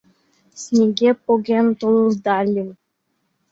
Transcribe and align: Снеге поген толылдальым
Снеге 0.61 1.09
поген 1.25 1.67
толылдальым 1.79 2.69